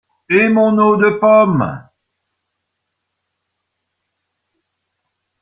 [0.31, 1.83] Et mon eau de pommes!